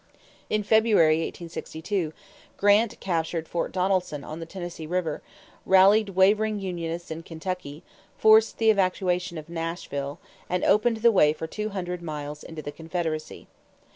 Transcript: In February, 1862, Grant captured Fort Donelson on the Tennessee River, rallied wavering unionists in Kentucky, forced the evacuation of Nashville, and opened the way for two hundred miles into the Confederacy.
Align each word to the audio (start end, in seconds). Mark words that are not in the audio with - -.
In 0.49 0.63
February, 0.63 1.17
1862, 1.17 2.11
Grant 2.57 2.99
captured 2.99 3.47
Fort 3.47 3.71
Donelson 3.71 4.23
on 4.23 4.39
the 4.39 4.47
Tennessee 4.47 4.87
River, 4.87 5.21
rallied 5.63 6.09
wavering 6.15 6.59
unionists 6.59 7.11
in 7.11 7.21
Kentucky, 7.21 7.83
forced 8.17 8.57
the 8.57 8.71
evacuation 8.71 9.37
of 9.37 9.47
Nashville, 9.47 10.17
and 10.49 10.63
opened 10.63 10.97
the 11.03 11.11
way 11.11 11.33
for 11.33 11.45
two 11.45 11.69
hundred 11.69 12.01
miles 12.01 12.43
into 12.43 12.63
the 12.63 12.71
Confederacy. 12.71 13.45